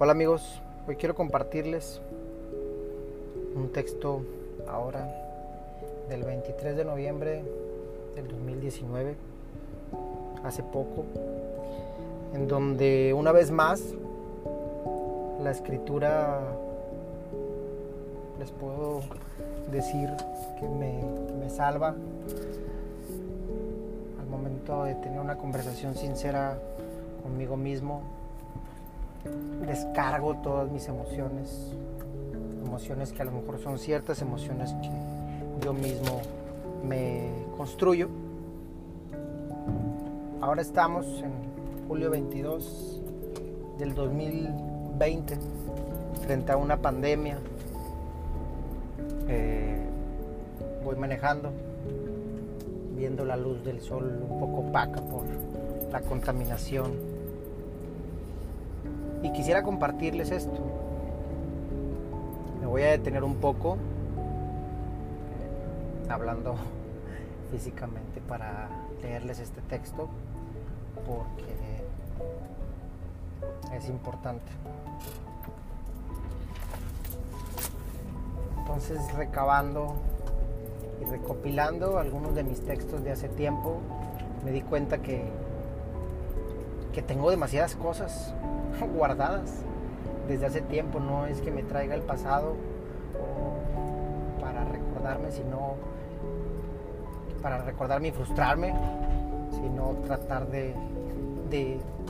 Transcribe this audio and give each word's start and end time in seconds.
Hola 0.00 0.12
amigos, 0.12 0.62
hoy 0.86 0.94
quiero 0.94 1.16
compartirles 1.16 2.00
un 3.56 3.72
texto 3.72 4.22
ahora 4.68 5.12
del 6.08 6.22
23 6.22 6.76
de 6.76 6.84
noviembre 6.84 7.42
del 8.14 8.28
2019, 8.28 9.16
hace 10.44 10.62
poco, 10.62 11.04
en 12.32 12.46
donde 12.46 13.12
una 13.12 13.32
vez 13.32 13.50
más 13.50 13.82
la 15.42 15.50
escritura, 15.50 16.42
les 18.38 18.52
puedo 18.52 19.00
decir 19.72 20.10
que 20.60 20.68
me, 20.68 21.02
me 21.40 21.50
salva 21.50 21.96
al 24.20 24.26
momento 24.28 24.84
de 24.84 24.94
tener 24.94 25.18
una 25.18 25.38
conversación 25.38 25.96
sincera 25.96 26.56
conmigo 27.24 27.56
mismo 27.56 28.27
descargo 29.66 30.36
todas 30.36 30.70
mis 30.70 30.88
emociones, 30.88 31.72
emociones 32.64 33.12
que 33.12 33.22
a 33.22 33.24
lo 33.24 33.32
mejor 33.32 33.58
son 33.58 33.78
ciertas, 33.78 34.22
emociones 34.22 34.74
que 34.82 34.90
yo 35.64 35.72
mismo 35.72 36.20
me 36.86 37.28
construyo. 37.56 38.08
Ahora 40.40 40.62
estamos 40.62 41.06
en 41.22 41.32
julio 41.88 42.10
22 42.10 43.00
del 43.78 43.94
2020, 43.94 45.38
frente 46.24 46.52
a 46.52 46.56
una 46.56 46.76
pandemia. 46.76 47.38
Eh, 49.28 49.78
voy 50.84 50.96
manejando, 50.96 51.50
viendo 52.96 53.24
la 53.24 53.36
luz 53.36 53.62
del 53.64 53.80
sol 53.80 54.22
un 54.30 54.38
poco 54.40 54.68
opaca 54.68 55.00
por 55.00 55.24
la 55.92 56.00
contaminación 56.00 57.17
y 59.22 59.32
quisiera 59.32 59.62
compartirles 59.62 60.30
esto. 60.30 60.58
Me 62.60 62.66
voy 62.66 62.82
a 62.82 62.90
detener 62.90 63.24
un 63.24 63.36
poco 63.36 63.76
eh, 65.36 66.10
hablando 66.10 66.56
físicamente 67.50 68.20
para 68.20 68.68
leerles 69.02 69.40
este 69.40 69.60
texto 69.62 70.08
porque 71.06 71.58
es 73.76 73.88
importante. 73.88 74.52
Entonces 78.58 79.00
recabando 79.14 79.94
y 81.00 81.04
recopilando 81.10 81.98
algunos 81.98 82.34
de 82.34 82.44
mis 82.44 82.60
textos 82.60 83.02
de 83.02 83.12
hace 83.12 83.28
tiempo, 83.28 83.78
me 84.44 84.50
di 84.52 84.60
cuenta 84.60 84.98
que, 84.98 85.24
que 86.92 87.02
tengo 87.02 87.30
demasiadas 87.30 87.74
cosas 87.74 88.34
guardadas 88.96 89.62
desde 90.28 90.46
hace 90.46 90.60
tiempo. 90.60 91.00
No 91.00 91.26
es 91.26 91.40
que 91.40 91.50
me 91.50 91.62
traiga 91.62 91.94
el 91.94 92.02
pasado 92.02 92.56
para 94.40 94.64
recordarme, 94.64 95.30
sino 95.32 95.74
para 97.42 97.58
recordarme 97.58 98.08
y 98.08 98.12
frustrarme, 98.12 98.74
sino 99.52 99.96
tratar 100.04 100.48
de, 100.48 100.74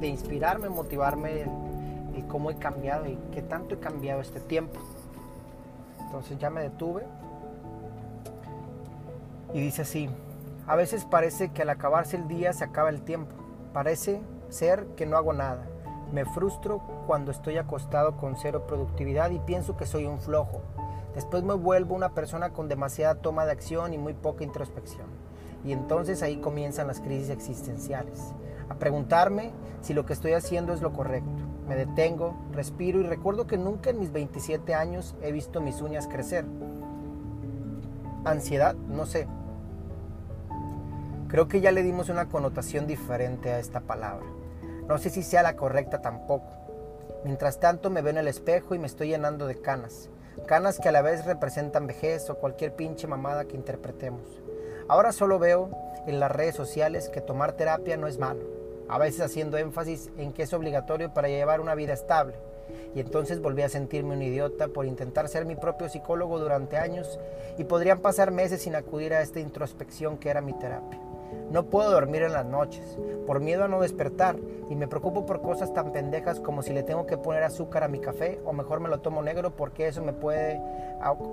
inspirarme, 0.00 0.68
motivarme 0.68 1.44
y 2.16 2.22
cómo 2.22 2.50
he 2.50 2.56
cambiado 2.56 3.06
y 3.06 3.18
qué 3.32 3.42
tanto 3.42 3.74
he 3.74 3.78
cambiado 3.78 4.20
este 4.20 4.40
tiempo. 4.40 4.80
Entonces 6.00 6.38
ya 6.38 6.50
me 6.50 6.62
detuve 6.62 7.04
y 9.54 9.60
dice 9.60 9.82
así, 9.82 10.10
a 10.66 10.76
veces 10.76 11.04
parece 11.04 11.50
que 11.50 11.62
al 11.62 11.70
acabarse 11.70 12.16
el 12.16 12.28
día 12.28 12.52
se 12.52 12.64
acaba 12.64 12.90
el 12.90 13.02
tiempo, 13.02 13.32
parece 13.72 14.20
ser 14.52 14.86
que 14.96 15.06
no 15.06 15.16
hago 15.16 15.32
nada 15.32 15.66
me 16.12 16.26
frustro 16.26 16.82
cuando 17.06 17.30
estoy 17.30 17.56
acostado 17.56 18.18
con 18.18 18.36
cero 18.36 18.66
productividad 18.66 19.30
y 19.30 19.38
pienso 19.38 19.76
que 19.76 19.86
soy 19.86 20.04
un 20.04 20.20
flojo. 20.20 20.60
Después 21.14 21.42
me 21.42 21.54
vuelvo 21.54 21.94
una 21.94 22.10
persona 22.10 22.50
con 22.50 22.68
demasiada 22.68 23.16
toma 23.16 23.46
de 23.46 23.52
acción 23.52 23.94
y 23.94 23.98
muy 23.98 24.12
poca 24.12 24.44
introspección. 24.44 25.06
Y 25.64 25.72
entonces 25.72 26.22
ahí 26.22 26.36
comienzan 26.36 26.86
las 26.86 27.00
crisis 27.00 27.30
existenciales. 27.30 28.34
A 28.68 28.74
preguntarme 28.74 29.52
si 29.80 29.94
lo 29.94 30.04
que 30.04 30.12
estoy 30.12 30.32
haciendo 30.32 30.74
es 30.74 30.82
lo 30.82 30.92
correcto. 30.92 31.30
Me 31.66 31.76
detengo, 31.76 32.36
respiro 32.52 33.00
y 33.00 33.04
recuerdo 33.04 33.46
que 33.46 33.56
nunca 33.56 33.90
en 33.90 33.98
mis 33.98 34.12
27 34.12 34.74
años 34.74 35.14
he 35.22 35.32
visto 35.32 35.60
mis 35.60 35.80
uñas 35.80 36.08
crecer. 36.08 36.44
Ansiedad, 38.24 38.74
no 38.74 39.06
sé. 39.06 39.28
Creo 41.28 41.48
que 41.48 41.62
ya 41.62 41.72
le 41.72 41.82
dimos 41.82 42.10
una 42.10 42.28
connotación 42.28 42.86
diferente 42.86 43.50
a 43.50 43.58
esta 43.58 43.80
palabra. 43.80 44.26
No 44.88 44.98
sé 44.98 45.10
si 45.10 45.22
sea 45.22 45.42
la 45.42 45.56
correcta 45.56 46.02
tampoco. 46.02 46.48
Mientras 47.24 47.60
tanto 47.60 47.88
me 47.88 48.02
veo 48.02 48.10
en 48.10 48.18
el 48.18 48.28
espejo 48.28 48.74
y 48.74 48.78
me 48.78 48.86
estoy 48.86 49.08
llenando 49.08 49.46
de 49.46 49.60
canas. 49.60 50.10
Canas 50.46 50.80
que 50.80 50.88
a 50.88 50.92
la 50.92 51.02
vez 51.02 51.24
representan 51.24 51.86
vejez 51.86 52.28
o 52.30 52.36
cualquier 52.36 52.74
pinche 52.74 53.06
mamada 53.06 53.44
que 53.44 53.56
interpretemos. 53.56 54.42
Ahora 54.88 55.12
solo 55.12 55.38
veo 55.38 55.70
en 56.06 56.18
las 56.18 56.32
redes 56.32 56.56
sociales 56.56 57.08
que 57.08 57.20
tomar 57.20 57.52
terapia 57.52 57.96
no 57.96 58.08
es 58.08 58.18
malo, 58.18 58.42
a 58.88 58.98
veces 58.98 59.20
haciendo 59.20 59.56
énfasis 59.56 60.10
en 60.18 60.32
que 60.32 60.42
es 60.42 60.52
obligatorio 60.52 61.14
para 61.14 61.28
llevar 61.28 61.60
una 61.60 61.76
vida 61.76 61.92
estable. 61.92 62.34
Y 62.94 63.00
entonces 63.00 63.40
volví 63.40 63.62
a 63.62 63.68
sentirme 63.68 64.14
un 64.14 64.22
idiota 64.22 64.68
por 64.68 64.86
intentar 64.86 65.28
ser 65.28 65.44
mi 65.44 65.54
propio 65.54 65.88
psicólogo 65.88 66.40
durante 66.40 66.76
años 66.76 67.20
y 67.56 67.64
podrían 67.64 68.00
pasar 68.00 68.32
meses 68.32 68.62
sin 68.62 68.74
acudir 68.74 69.14
a 69.14 69.22
esta 69.22 69.38
introspección 69.38 70.18
que 70.18 70.30
era 70.30 70.40
mi 70.40 70.54
terapia. 70.54 70.98
No 71.50 71.64
puedo 71.66 71.90
dormir 71.90 72.22
en 72.22 72.32
las 72.32 72.46
noches, 72.46 72.98
por 73.26 73.40
miedo 73.40 73.64
a 73.64 73.68
no 73.68 73.80
despertar, 73.80 74.36
y 74.70 74.74
me 74.74 74.88
preocupo 74.88 75.26
por 75.26 75.42
cosas 75.42 75.74
tan 75.74 75.92
pendejas 75.92 76.40
como 76.40 76.62
si 76.62 76.72
le 76.72 76.82
tengo 76.82 77.06
que 77.06 77.18
poner 77.18 77.42
azúcar 77.42 77.84
a 77.84 77.88
mi 77.88 77.98
café 77.98 78.40
o 78.44 78.52
mejor 78.52 78.80
me 78.80 78.88
lo 78.88 79.00
tomo 79.00 79.22
negro 79.22 79.54
porque 79.54 79.86
eso 79.86 80.02
me 80.02 80.14
puede 80.14 80.60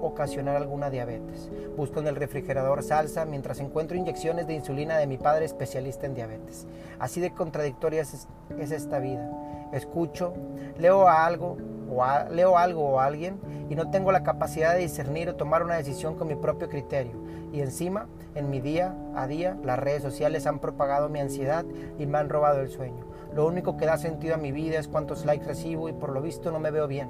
ocasionar 0.02 0.58
alguna 0.58 0.90
diabetes. 0.90 1.50
Busco 1.78 2.00
en 2.00 2.08
el 2.08 2.16
refrigerador 2.16 2.84
salsa 2.84 3.26
mientras 3.26 3.60
encuentro 3.60 3.96
inyecciones 3.96 4.48
de 4.48 4.56
insulina 4.56 4.98
de 4.98 5.08
mi 5.08 5.18
padre 5.18 5.46
especialista 5.46 6.06
en 6.06 6.16
diabetes. 6.16 6.68
Así 7.00 7.22
de 7.22 7.31
contradictoria 7.31 8.02
es, 8.02 8.28
esta 8.60 9.00
vida. 9.00 9.30
Escucho, 9.72 10.34
leo 10.78 11.07
algo 11.07 11.57
o 11.90 12.03
leo 12.31 12.57
algo 12.57 12.90
o 12.90 13.00
alguien 13.00 13.40
y 13.69 13.75
no 13.75 13.90
tengo 13.90 14.12
la 14.12 14.24
capacidad 14.24 14.74
de 14.74 14.81
discernir 14.81 15.30
o 15.30 15.35
tomar 15.35 15.63
una 15.63 15.75
decisión 15.75 16.16
con 16.16 16.28
mi 16.28 16.35
propio 16.35 16.69
criterio. 16.69 17.13
Y 17.52 17.62
encima, 17.62 18.07
en 18.35 18.50
mi 18.50 18.62
día 18.62 18.96
a 19.16 19.28
día, 19.28 19.57
las 19.63 19.80
redes 19.80 20.03
sociales 20.03 20.46
han 20.47 20.59
propagado 20.59 21.09
mi 21.09 21.19
ansiedad 21.19 21.66
y 21.97 22.06
me 22.06 22.18
han 22.18 22.30
robado 22.30 22.62
el 22.62 22.69
sueño. 22.69 23.06
Lo 23.34 23.46
único 23.46 23.78
que 23.78 23.85
da 23.85 23.97
sentido 23.97 24.35
a 24.35 24.40
mi 24.40 24.52
vida 24.52 24.80
es 24.80 24.88
cuántos 24.88 25.25
likes 25.25 25.46
recibo 25.46 25.90
y 25.90 25.94
por 25.94 26.12
lo 26.12 26.22
visto 26.22 26.51
no 26.51 26.59
me 26.59 26.72
veo 26.72 26.88
bien. 26.88 27.09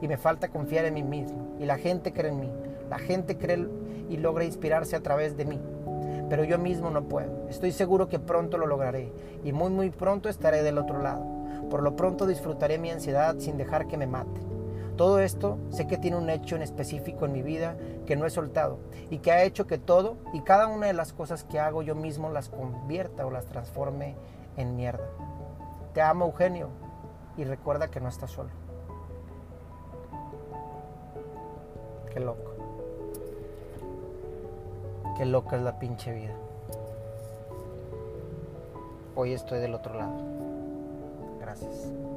Y 0.00 0.08
me 0.08 0.16
falta 0.16 0.48
confiar 0.48 0.86
en 0.86 0.94
mí 0.94 1.02
mismo. 1.02 1.56
Y 1.58 1.66
la 1.66 1.76
gente 1.76 2.12
cree 2.12 2.30
en 2.30 2.40
mí. 2.40 2.50
La 2.88 2.98
gente 2.98 3.36
cree 3.36 3.66
y 4.08 4.16
logra 4.16 4.44
inspirarse 4.44 4.96
a 4.96 5.02
través 5.02 5.36
de 5.36 5.44
mí. 5.44 5.60
Pero 6.30 6.44
yo 6.44 6.58
mismo 6.58 6.90
no 6.90 7.04
puedo. 7.04 7.48
Estoy 7.48 7.72
seguro 7.72 8.08
que 8.08 8.18
pronto 8.18 8.56
lo 8.56 8.66
lograré. 8.66 9.12
Y 9.44 9.52
muy 9.52 9.70
muy 9.70 9.90
pronto 9.90 10.28
estaré 10.28 10.62
del 10.62 10.78
otro 10.78 11.02
lado. 11.02 11.39
Por 11.70 11.82
lo 11.82 11.94
pronto 11.96 12.26
disfrutaré 12.26 12.78
mi 12.78 12.90
ansiedad 12.90 13.36
sin 13.38 13.56
dejar 13.56 13.86
que 13.86 13.96
me 13.96 14.08
mate. 14.08 14.40
Todo 14.96 15.20
esto 15.20 15.56
sé 15.70 15.86
que 15.86 15.96
tiene 15.96 16.18
un 16.18 16.28
hecho 16.28 16.56
en 16.56 16.62
específico 16.62 17.24
en 17.24 17.32
mi 17.32 17.40
vida 17.40 17.76
que 18.06 18.16
no 18.16 18.26
he 18.26 18.30
soltado 18.30 18.80
y 19.08 19.18
que 19.18 19.32
ha 19.32 19.44
hecho 19.44 19.66
que 19.66 19.78
todo 19.78 20.18
y 20.34 20.42
cada 20.42 20.66
una 20.66 20.88
de 20.88 20.92
las 20.92 21.14
cosas 21.14 21.44
que 21.44 21.58
hago 21.58 21.82
yo 21.82 21.94
mismo 21.94 22.28
las 22.28 22.50
convierta 22.50 23.24
o 23.24 23.30
las 23.30 23.46
transforme 23.46 24.16
en 24.58 24.76
mierda. 24.76 25.06
Te 25.94 26.02
amo 26.02 26.26
Eugenio 26.26 26.68
y 27.38 27.44
recuerda 27.44 27.88
que 27.88 28.00
no 28.00 28.08
estás 28.08 28.30
solo. 28.30 28.50
Qué 32.12 32.20
loco. 32.20 32.50
Qué 35.16 35.24
loca 35.24 35.56
es 35.56 35.62
la 35.62 35.78
pinche 35.78 36.12
vida. 36.12 36.34
Hoy 39.14 39.32
estoy 39.32 39.60
del 39.60 39.74
otro 39.74 39.94
lado. 39.94 40.12
Gracias. 41.50 42.09